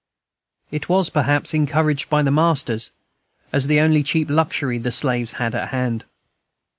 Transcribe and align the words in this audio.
It 0.71 0.89
was, 0.89 1.11
perhaps, 1.11 1.53
encouraged 1.53 2.09
by 2.09 2.23
the 2.23 2.31
masters, 2.31 2.89
as 3.53 3.67
the 3.67 3.79
only 3.79 4.01
cheap 4.01 4.31
luxury 4.31 4.79
the 4.79 4.91
slaves 4.91 5.33
had 5.33 5.53
at 5.53 5.69
hand. 5.69 6.05